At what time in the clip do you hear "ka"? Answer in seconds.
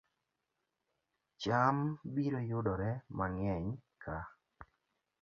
4.03-4.17